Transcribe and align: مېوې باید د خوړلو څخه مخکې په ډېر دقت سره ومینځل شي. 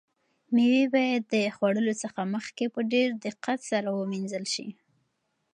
مېوې 0.53 0.83
باید 0.95 1.23
د 1.33 1.35
خوړلو 1.55 1.93
څخه 2.03 2.21
مخکې 2.33 2.65
په 2.73 2.79
ډېر 2.93 3.09
دقت 3.25 3.59
سره 3.71 3.89
ومینځل 3.91 4.45
شي. 4.53 4.67